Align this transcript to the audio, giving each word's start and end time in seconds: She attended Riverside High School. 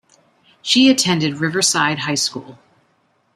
She 0.63 0.89
attended 0.89 1.37
Riverside 1.37 1.99
High 1.99 2.15
School. 2.15 2.57